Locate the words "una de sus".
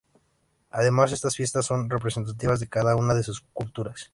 2.95-3.41